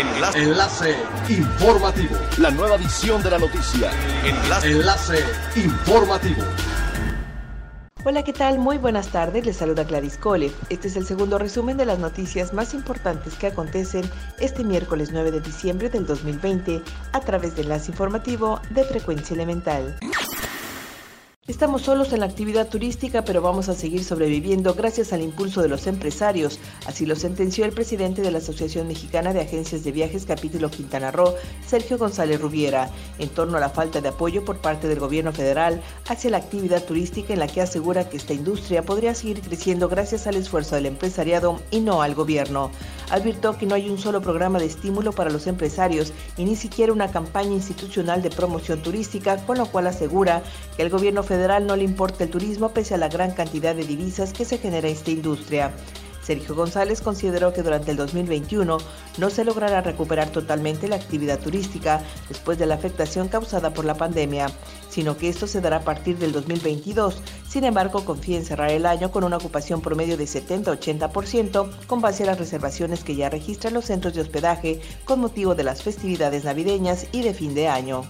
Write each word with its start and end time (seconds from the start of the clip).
Enlace. 0.00 0.38
Enlace 0.38 0.96
informativo. 1.28 2.16
La 2.38 2.50
nueva 2.50 2.76
edición 2.76 3.22
de 3.22 3.30
la 3.30 3.38
noticia. 3.38 3.90
Enlace. 4.24 4.70
Enlace 4.70 5.24
informativo. 5.56 6.42
Hola, 8.02 8.22
¿qué 8.22 8.32
tal? 8.32 8.58
Muy 8.58 8.78
buenas 8.78 9.08
tardes. 9.08 9.44
Les 9.44 9.58
saluda 9.58 9.84
Gladys 9.84 10.16
Cole. 10.16 10.52
Este 10.70 10.88
es 10.88 10.96
el 10.96 11.04
segundo 11.04 11.36
resumen 11.38 11.76
de 11.76 11.84
las 11.84 11.98
noticias 11.98 12.54
más 12.54 12.72
importantes 12.72 13.34
que 13.34 13.48
acontecen 13.48 14.08
este 14.38 14.64
miércoles 14.64 15.10
9 15.12 15.32
de 15.32 15.40
diciembre 15.40 15.90
del 15.90 16.06
2020 16.06 16.80
a 17.12 17.20
través 17.20 17.54
de 17.56 17.62
Enlace 17.62 17.90
Informativo 17.90 18.58
de 18.70 18.84
Frecuencia 18.84 19.34
Elemental. 19.34 19.98
Estamos 21.50 21.82
solos 21.82 22.12
en 22.12 22.20
la 22.20 22.26
actividad 22.26 22.68
turística, 22.68 23.24
pero 23.24 23.42
vamos 23.42 23.68
a 23.68 23.74
seguir 23.74 24.04
sobreviviendo 24.04 24.72
gracias 24.74 25.12
al 25.12 25.20
impulso 25.20 25.60
de 25.60 25.68
los 25.68 25.88
empresarios. 25.88 26.60
Así 26.86 27.06
lo 27.06 27.16
sentenció 27.16 27.64
el 27.64 27.72
presidente 27.72 28.22
de 28.22 28.30
la 28.30 28.38
Asociación 28.38 28.86
Mexicana 28.86 29.32
de 29.32 29.40
Agencias 29.40 29.82
de 29.82 29.90
Viajes 29.90 30.26
Capítulo 30.26 30.70
Quintana 30.70 31.10
Roo, 31.10 31.34
Sergio 31.66 31.98
González 31.98 32.40
Rubiera, 32.40 32.88
en 33.18 33.28
torno 33.30 33.56
a 33.56 33.60
la 33.60 33.68
falta 33.68 34.00
de 34.00 34.10
apoyo 34.10 34.44
por 34.44 34.58
parte 34.58 34.86
del 34.86 35.00
gobierno 35.00 35.32
federal 35.32 35.82
hacia 36.06 36.30
la 36.30 36.36
actividad 36.36 36.84
turística 36.84 37.32
en 37.32 37.40
la 37.40 37.48
que 37.48 37.62
asegura 37.62 38.08
que 38.08 38.18
esta 38.18 38.32
industria 38.32 38.84
podría 38.84 39.12
seguir 39.16 39.40
creciendo 39.40 39.88
gracias 39.88 40.28
al 40.28 40.36
esfuerzo 40.36 40.76
del 40.76 40.86
empresariado 40.86 41.60
y 41.72 41.80
no 41.80 42.00
al 42.00 42.14
gobierno. 42.14 42.70
Advirtió 43.10 43.58
que 43.58 43.66
no 43.66 43.74
hay 43.74 43.90
un 43.90 43.98
solo 43.98 44.20
programa 44.20 44.58
de 44.58 44.66
estímulo 44.66 45.12
para 45.12 45.30
los 45.30 45.46
empresarios 45.46 46.12
y 46.36 46.44
ni 46.44 46.56
siquiera 46.56 46.92
una 46.92 47.10
campaña 47.10 47.52
institucional 47.52 48.22
de 48.22 48.30
promoción 48.30 48.82
turística, 48.82 49.36
con 49.46 49.58
lo 49.58 49.66
cual 49.66 49.88
asegura 49.88 50.42
que 50.76 50.82
el 50.82 50.90
gobierno 50.90 51.22
federal 51.22 51.66
no 51.66 51.76
le 51.76 51.84
importa 51.84 52.24
el 52.24 52.30
turismo 52.30 52.70
pese 52.70 52.94
a 52.94 52.98
la 52.98 53.08
gran 53.08 53.32
cantidad 53.32 53.74
de 53.74 53.84
divisas 53.84 54.32
que 54.32 54.44
se 54.44 54.58
genera 54.58 54.88
esta 54.88 55.10
industria. 55.10 55.72
Sergio 56.22 56.54
González 56.54 57.00
consideró 57.00 57.52
que 57.52 57.62
durante 57.62 57.90
el 57.90 57.96
2021 57.96 58.78
no 59.18 59.30
se 59.30 59.44
logrará 59.44 59.80
recuperar 59.80 60.30
totalmente 60.30 60.88
la 60.88 60.96
actividad 60.96 61.38
turística 61.38 62.02
después 62.28 62.58
de 62.58 62.66
la 62.66 62.74
afectación 62.74 63.28
causada 63.28 63.72
por 63.72 63.84
la 63.84 63.94
pandemia, 63.94 64.48
sino 64.88 65.16
que 65.16 65.28
esto 65.28 65.46
se 65.46 65.60
dará 65.60 65.76
a 65.76 65.84
partir 65.84 66.18
del 66.18 66.32
2022. 66.32 67.22
Sin 67.48 67.64
embargo, 67.64 68.04
confía 68.04 68.36
en 68.36 68.44
cerrar 68.44 68.70
el 68.70 68.86
año 68.86 69.10
con 69.10 69.24
una 69.24 69.38
ocupación 69.38 69.80
promedio 69.80 70.16
de 70.16 70.24
70-80% 70.24 71.70
con 71.86 72.00
base 72.00 72.24
a 72.24 72.26
las 72.26 72.38
reservaciones 72.38 73.04
que 73.04 73.16
ya 73.16 73.30
registran 73.30 73.74
los 73.74 73.86
centros 73.86 74.14
de 74.14 74.20
hospedaje 74.20 74.80
con 75.04 75.20
motivo 75.20 75.54
de 75.54 75.64
las 75.64 75.82
festividades 75.82 76.44
navideñas 76.44 77.06
y 77.12 77.22
de 77.22 77.34
fin 77.34 77.54
de 77.54 77.68
año. 77.68 78.04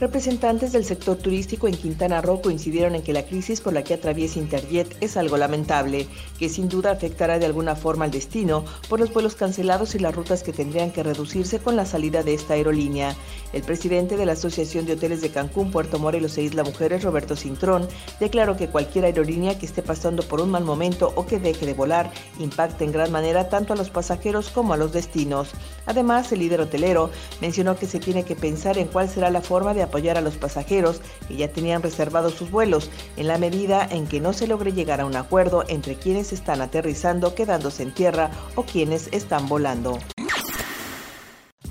Representantes 0.00 0.72
del 0.72 0.86
sector 0.86 1.18
turístico 1.18 1.68
en 1.68 1.76
Quintana 1.76 2.22
Roo 2.22 2.40
coincidieron 2.40 2.94
en 2.94 3.02
que 3.02 3.12
la 3.12 3.26
crisis 3.26 3.60
por 3.60 3.74
la 3.74 3.84
que 3.84 3.92
atraviesa 3.92 4.38
Interjet 4.38 4.96
es 5.02 5.18
algo 5.18 5.36
lamentable, 5.36 6.08
que 6.38 6.48
sin 6.48 6.70
duda 6.70 6.90
afectará 6.90 7.38
de 7.38 7.44
alguna 7.44 7.76
forma 7.76 8.06
al 8.06 8.10
destino 8.10 8.64
por 8.88 8.98
los 8.98 9.12
vuelos 9.12 9.34
cancelados 9.34 9.94
y 9.94 9.98
las 9.98 10.14
rutas 10.14 10.42
que 10.42 10.54
tendrían 10.54 10.90
que 10.90 11.02
reducirse 11.02 11.58
con 11.58 11.76
la 11.76 11.84
salida 11.84 12.22
de 12.22 12.32
esta 12.32 12.54
aerolínea. 12.54 13.14
El 13.52 13.62
presidente 13.62 14.16
de 14.16 14.24
la 14.24 14.32
Asociación 14.32 14.86
de 14.86 14.94
Hoteles 14.94 15.20
de 15.20 15.28
Cancún, 15.28 15.70
Puerto 15.70 15.98
Morelos 15.98 16.38
e 16.38 16.44
Isla 16.44 16.64
Mujeres, 16.64 17.02
Roberto 17.02 17.36
Cintrón, 17.36 17.86
declaró 18.20 18.56
que 18.56 18.68
cualquier 18.68 19.04
aerolínea 19.04 19.58
que 19.58 19.66
esté 19.66 19.82
pasando 19.82 20.22
por 20.22 20.40
un 20.40 20.50
mal 20.50 20.64
momento 20.64 21.12
o 21.14 21.26
que 21.26 21.38
deje 21.38 21.66
de 21.66 21.74
volar 21.74 22.10
impacta 22.38 22.84
en 22.84 22.92
gran 22.92 23.12
manera 23.12 23.50
tanto 23.50 23.74
a 23.74 23.76
los 23.76 23.90
pasajeros 23.90 24.48
como 24.48 24.72
a 24.72 24.78
los 24.78 24.94
destinos. 24.94 25.50
Además, 25.84 26.32
el 26.32 26.38
líder 26.38 26.62
hotelero 26.62 27.10
mencionó 27.42 27.76
que 27.76 27.84
se 27.84 28.00
tiene 28.00 28.24
que 28.24 28.34
pensar 28.34 28.78
en 28.78 28.86
cuál 28.86 29.10
será 29.10 29.28
la 29.28 29.42
forma 29.42 29.74
de 29.74 29.89
apoyar 29.90 30.16
a 30.16 30.22
los 30.22 30.36
pasajeros 30.36 31.00
que 31.28 31.36
ya 31.36 31.48
tenían 31.48 31.82
reservados 31.82 32.34
sus 32.34 32.50
vuelos, 32.50 32.90
en 33.16 33.26
la 33.26 33.38
medida 33.38 33.86
en 33.90 34.06
que 34.06 34.20
no 34.20 34.32
se 34.32 34.46
logre 34.46 34.72
llegar 34.72 35.00
a 35.00 35.06
un 35.06 35.16
acuerdo 35.16 35.64
entre 35.68 35.96
quienes 35.96 36.32
están 36.32 36.62
aterrizando 36.62 37.34
quedándose 37.34 37.82
en 37.82 37.92
tierra 37.92 38.30
o 38.54 38.62
quienes 38.62 39.08
están 39.12 39.48
volando. 39.48 39.98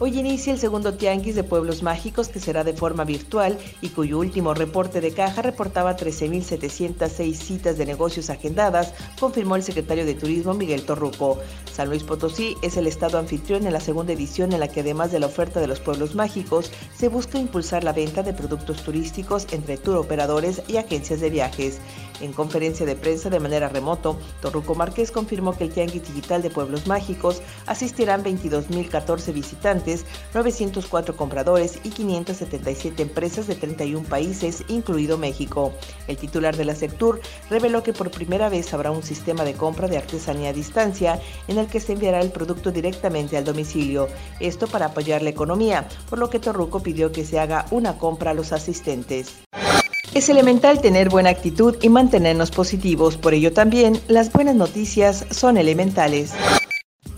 Hoy 0.01 0.17
inicia 0.17 0.53
el 0.53 0.59
segundo 0.59 0.93
tianguis 0.93 1.35
de 1.35 1.43
pueblos 1.43 1.83
mágicos 1.83 2.29
que 2.29 2.39
será 2.39 2.63
de 2.63 2.71
forma 2.71 3.03
virtual 3.03 3.57
y 3.81 3.89
cuyo 3.89 4.19
último 4.19 4.53
reporte 4.53 5.01
de 5.01 5.11
caja 5.11 5.41
reportaba 5.41 5.97
13.706 5.97 7.33
citas 7.33 7.77
de 7.77 7.85
negocios 7.85 8.29
agendadas, 8.29 8.93
confirmó 9.19 9.57
el 9.57 9.63
secretario 9.63 10.05
de 10.05 10.13
Turismo 10.13 10.53
Miguel 10.53 10.83
Torruco. 10.83 11.39
San 11.69 11.89
Luis 11.89 12.03
Potosí 12.03 12.55
es 12.61 12.77
el 12.77 12.87
estado 12.87 13.17
anfitrión 13.17 13.67
en 13.67 13.73
la 13.73 13.81
segunda 13.81 14.13
edición 14.13 14.53
en 14.53 14.61
la 14.61 14.69
que 14.69 14.79
además 14.79 15.11
de 15.11 15.19
la 15.19 15.25
oferta 15.25 15.59
de 15.59 15.67
los 15.67 15.81
pueblos 15.81 16.15
mágicos, 16.15 16.71
se 16.95 17.09
busca 17.09 17.37
impulsar 17.37 17.83
la 17.83 17.91
venta 17.91 18.23
de 18.23 18.31
productos 18.31 18.81
turísticos 18.83 19.47
entre 19.51 19.75
tour 19.75 19.97
operadores 19.97 20.61
y 20.69 20.77
agencias 20.77 21.19
de 21.19 21.29
viajes. 21.29 21.81
En 22.21 22.33
conferencia 22.33 22.85
de 22.85 22.95
prensa 22.95 23.29
de 23.29 23.39
manera 23.39 23.69
remoto, 23.69 24.17
Torruco 24.41 24.75
Márquez 24.75 25.11
confirmó 25.11 25.57
que 25.57 25.65
el 25.65 25.71
tianguis 25.71 26.05
digital 26.07 26.41
de 26.41 26.49
pueblos 26.49 26.85
mágicos 26.85 27.41
asistirán 27.65 28.23
22.014 28.23 29.33
visitantes 29.33 29.88
904 30.33 31.15
compradores 31.15 31.79
y 31.83 31.89
577 31.89 33.01
empresas 33.01 33.47
de 33.47 33.55
31 33.55 34.07
países, 34.07 34.63
incluido 34.67 35.17
México. 35.17 35.73
El 36.07 36.17
titular 36.17 36.55
de 36.55 36.65
la 36.65 36.75
Sectur 36.75 37.21
reveló 37.49 37.83
que 37.83 37.93
por 37.93 38.11
primera 38.11 38.49
vez 38.49 38.73
habrá 38.73 38.91
un 38.91 39.03
sistema 39.03 39.43
de 39.43 39.53
compra 39.53 39.87
de 39.87 39.97
artesanía 39.97 40.49
a 40.49 40.53
distancia 40.53 41.19
en 41.47 41.57
el 41.57 41.67
que 41.67 41.79
se 41.79 41.93
enviará 41.93 42.19
el 42.21 42.31
producto 42.31 42.71
directamente 42.71 43.37
al 43.37 43.43
domicilio. 43.43 44.07
Esto 44.39 44.67
para 44.67 44.87
apoyar 44.87 45.21
la 45.21 45.29
economía, 45.29 45.87
por 46.09 46.19
lo 46.19 46.29
que 46.29 46.39
Torruco 46.39 46.81
pidió 46.81 47.11
que 47.11 47.25
se 47.25 47.39
haga 47.39 47.65
una 47.71 47.97
compra 47.97 48.31
a 48.31 48.33
los 48.33 48.53
asistentes. 48.53 49.39
Es 50.13 50.27
elemental 50.27 50.81
tener 50.81 51.09
buena 51.09 51.29
actitud 51.29 51.77
y 51.81 51.89
mantenernos 51.89 52.49
positivos, 52.49 53.15
por 53.15 53.33
ello 53.35 53.53
también 53.53 54.01
las 54.07 54.31
buenas 54.31 54.55
noticias 54.55 55.25
son 55.29 55.57
elementales. 55.57 56.33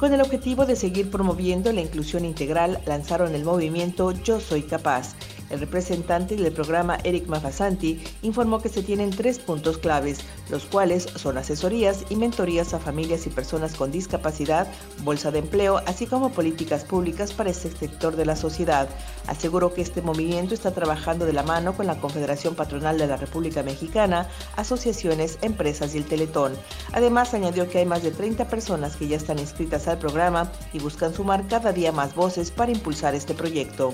Con 0.02 0.16
el 0.16 0.22
objetivo 0.22 0.66
de 0.66 0.76
seguir 0.76 1.12
promoviendo 1.12 1.72
la 1.72 1.82
inclusión 1.82 2.26
integral, 2.26 2.82
lanzaron 2.88 3.36
el 3.36 3.44
movimiento 3.44 4.10
Yo 4.10 4.40
Soy 4.40 4.64
Capaz, 4.64 5.14
el 5.52 5.60
representante 5.60 6.36
del 6.36 6.54
programa, 6.54 6.98
Eric 7.04 7.28
Mafasanti, 7.28 8.02
informó 8.22 8.62
que 8.62 8.70
se 8.70 8.84
tienen 8.84 9.12
tres 9.12 9.40
puntos 9.40 9.78
claves, 9.78 10.20
los 10.50 10.66
cuales 10.66 11.08
son 11.16 11.38
asesorías 11.38 12.06
y 12.10 12.16
mentorías 12.16 12.74
a 12.74 12.80
familias 12.80 13.28
y 13.28 13.30
personas 13.30 13.76
con 13.76 13.92
discapacidad, 13.92 14.68
bolsa 15.04 15.32
de 15.32 15.40
empleo, 15.40 15.82
así 15.86 16.08
como 16.08 16.32
políticas 16.32 16.84
públicas 16.84 17.34
para 17.34 17.50
este 17.50 17.70
sector 17.70 18.16
de 18.16 18.26
la 18.26 18.36
sociedad. 18.36 18.90
Aseguró 19.28 19.74
que 19.74 19.82
este 19.82 20.02
movimiento 20.02 20.54
está 20.54 20.72
trabajando 20.72 21.26
de 21.26 21.34
la 21.34 21.44
mano 21.44 21.74
con 21.74 21.88
la 21.88 22.00
Confederación 22.00 22.56
Patronal 22.56 22.98
de 22.98 23.08
la 23.08 23.18
República 23.18 23.64
Mexicana, 23.64 24.28
asociaciones, 24.56 25.38
empresas 25.42 25.94
y 25.94 25.98
el 25.98 26.06
Teletón. 26.06 26.54
Además, 26.94 27.34
añadió 27.34 27.70
que 27.70 27.80
hay 27.80 27.86
más 27.86 28.04
de 28.04 28.12
30 28.12 28.48
personas 28.48 28.96
que 28.96 29.08
ya 29.08 29.18
están 29.18 29.40
inscritas 29.40 29.88
al 29.88 30.00
programa 30.00 30.52
y 30.74 30.80
buscan 30.80 31.14
sumar 31.14 31.48
cada 31.48 31.74
día 31.74 31.92
más 31.92 32.16
voces 32.16 32.52
para 32.52 32.72
impulsar 32.72 33.16
este 33.16 33.34
proyecto. 33.34 33.94